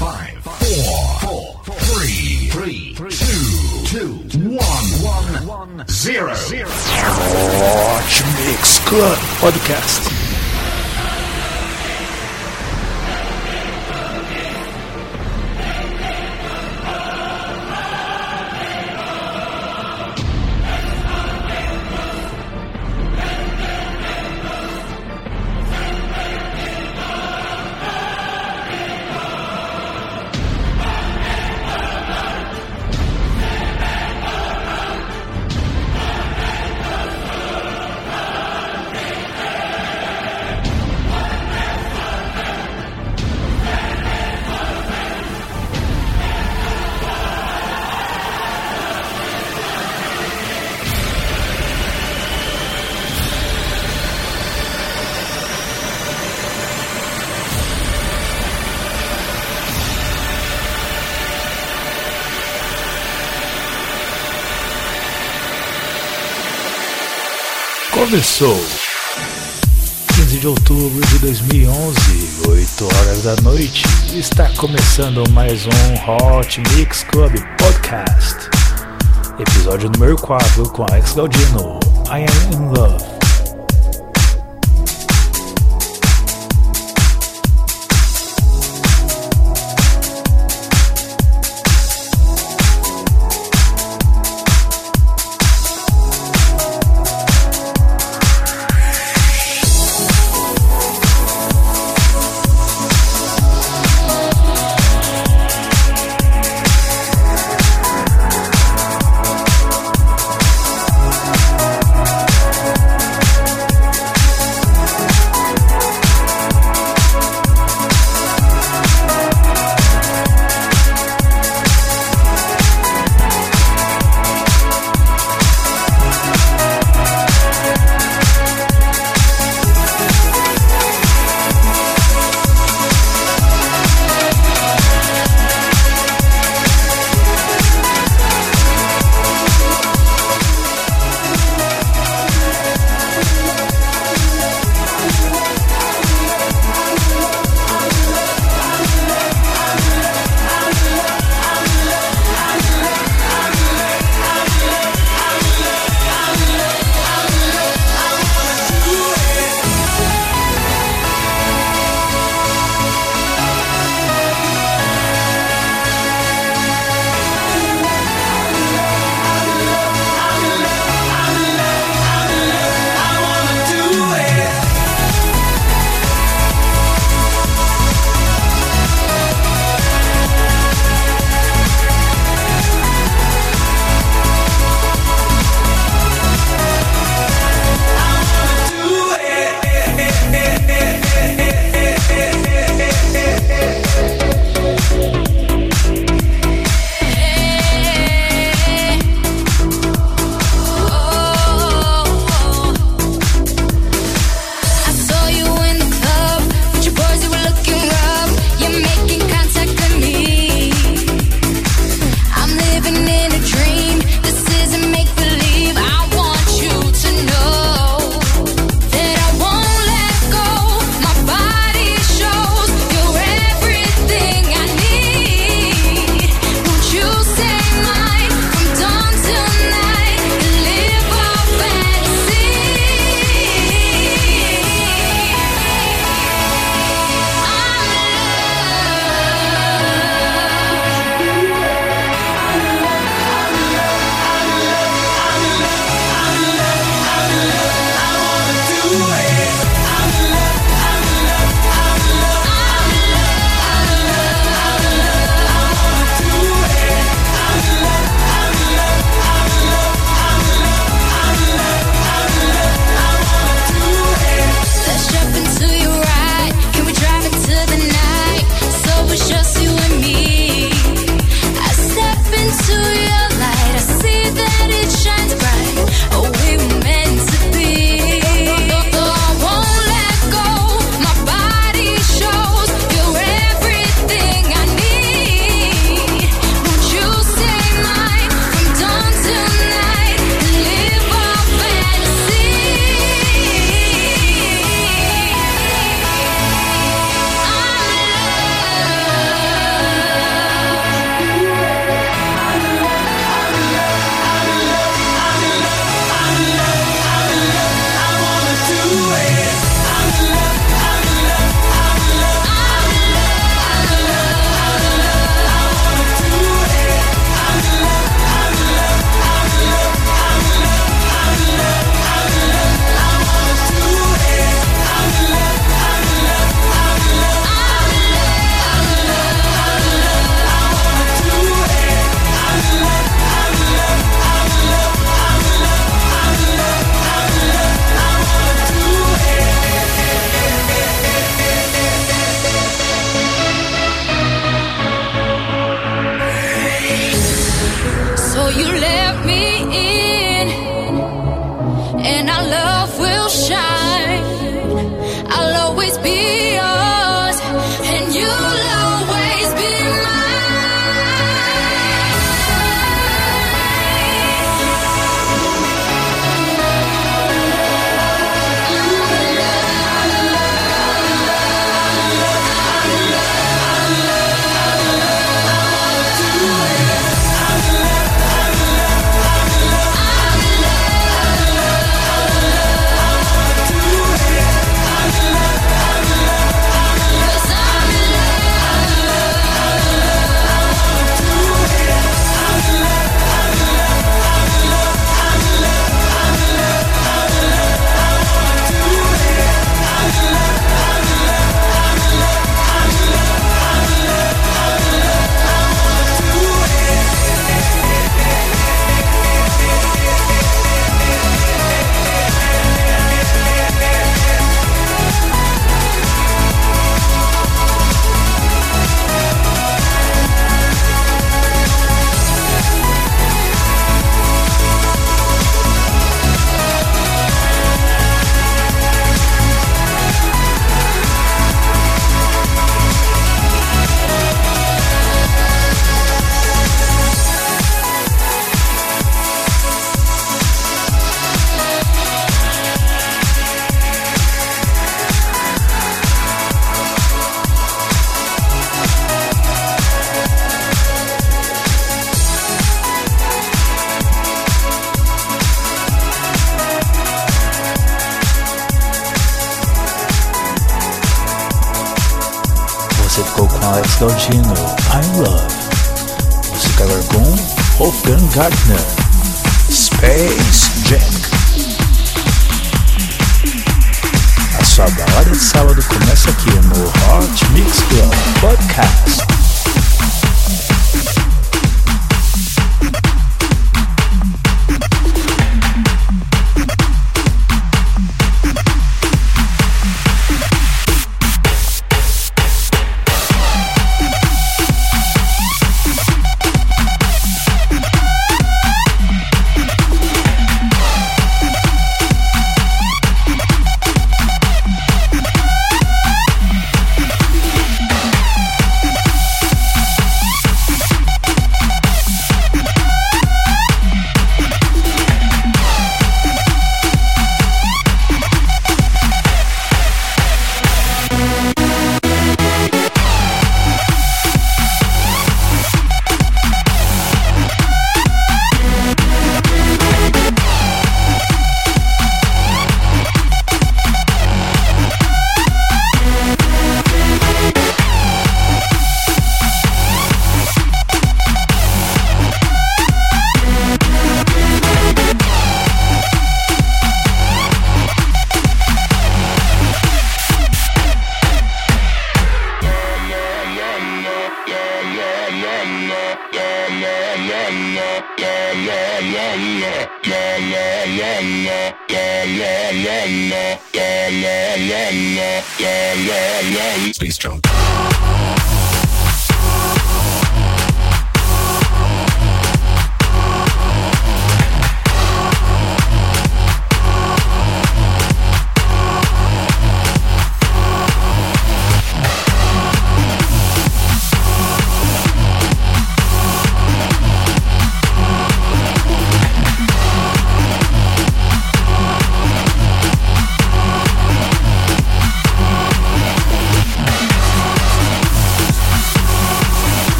[0.00, 6.70] five, four, four, three, three, two, two, one, one, zero, zero.
[6.70, 10.19] Hot Mix Club Podcast.
[68.00, 68.56] Começou
[70.16, 73.84] 15 de outubro de 2011, 8 horas da noite.
[74.14, 78.48] Está começando mais um Hot Mix Club Podcast,
[79.38, 81.78] episódio número 4 com Alex Galdino.
[82.06, 83.19] I am in love.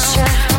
[0.00, 0.49] pressure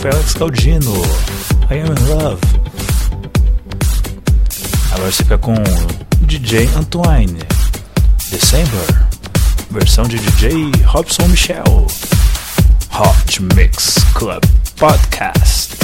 [0.00, 0.92] foi Alex Galdino,
[1.70, 2.40] I Am In Love.
[4.92, 5.54] Agora você fica com
[6.22, 7.38] DJ Antoine,
[8.30, 9.06] December.
[9.70, 11.86] Versão de DJ Robson Michel.
[12.92, 14.42] Hot Mix Club
[14.78, 15.75] Podcast.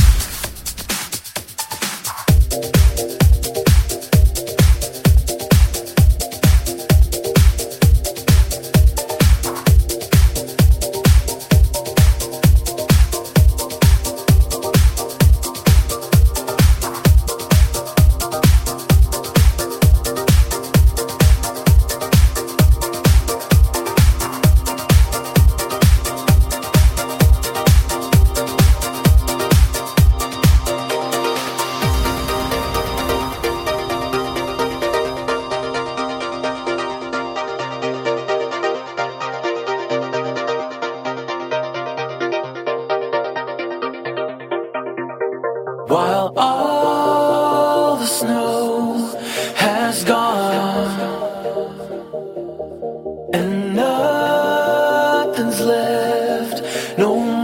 [56.99, 57.42] no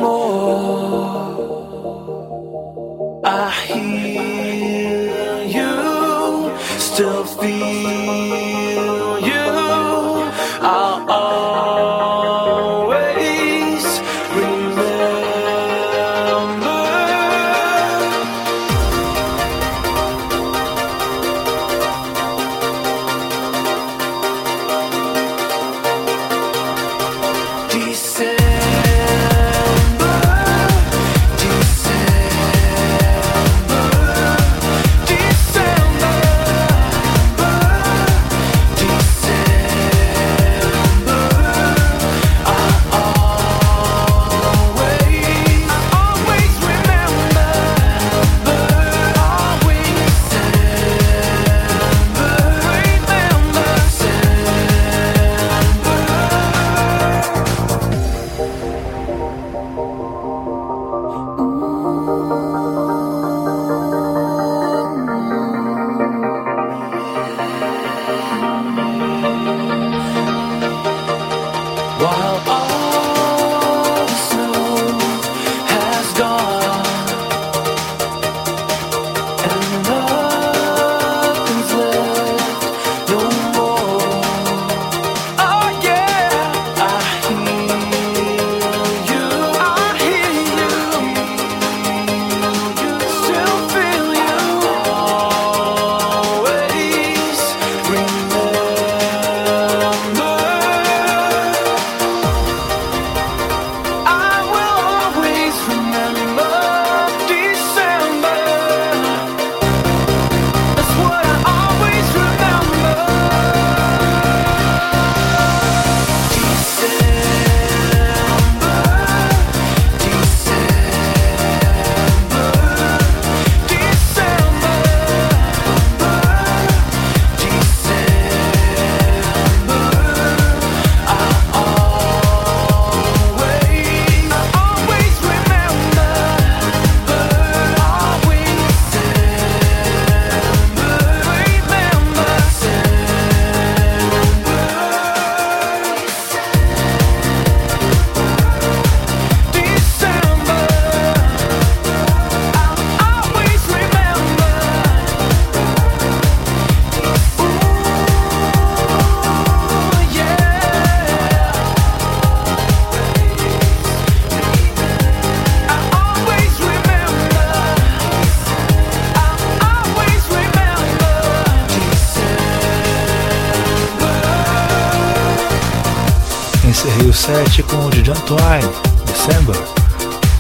[178.31, 178.69] Antoine,
[179.07, 179.57] December.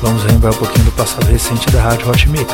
[0.02, 2.52] Vamos lembrar um pouquinho do passado recente da Rádio Hot Mix.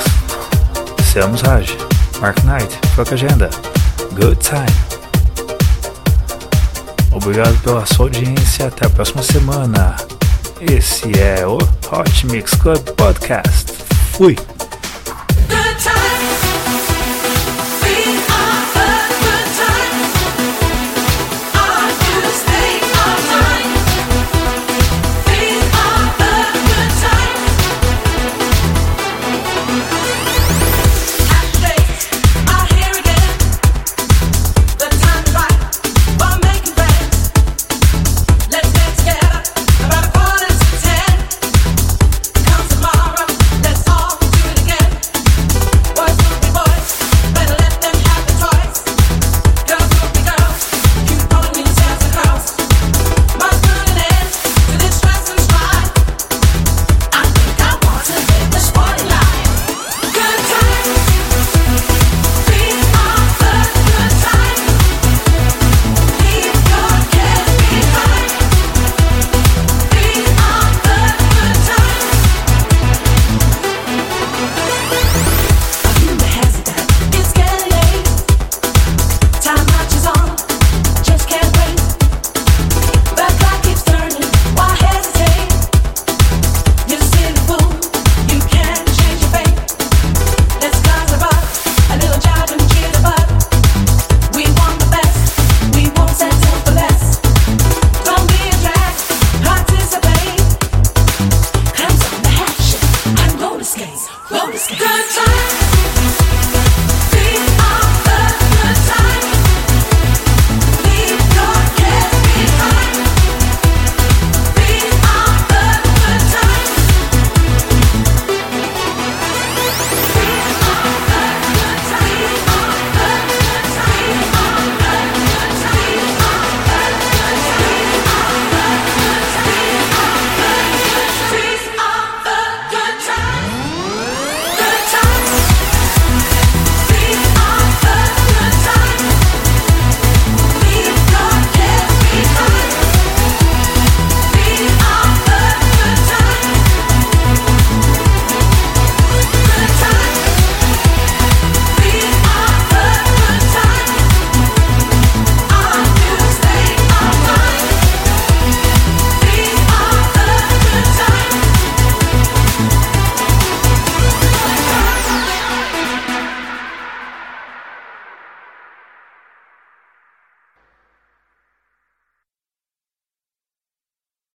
[1.13, 1.77] Seamos Raj,
[2.21, 3.51] Mark Knight, Foca Agenda,
[4.13, 4.65] Good Time.
[7.11, 9.97] Obrigado pela sua audiência, até a próxima semana.
[10.61, 11.59] Esse é o
[11.91, 13.73] Hot Mix Club Podcast.
[14.13, 14.37] Fui!